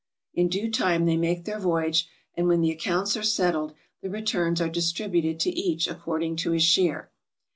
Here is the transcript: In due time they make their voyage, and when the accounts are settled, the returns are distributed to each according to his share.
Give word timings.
In 0.33 0.49
due 0.49 0.71
time 0.71 1.05
they 1.05 1.15
make 1.15 1.45
their 1.45 1.59
voyage, 1.59 2.07
and 2.33 2.47
when 2.47 2.61
the 2.61 2.71
accounts 2.71 3.15
are 3.15 3.21
settled, 3.21 3.75
the 4.01 4.09
returns 4.09 4.59
are 4.59 4.67
distributed 4.67 5.39
to 5.41 5.51
each 5.51 5.87
according 5.87 6.37
to 6.37 6.53
his 6.53 6.63
share. 6.63 7.11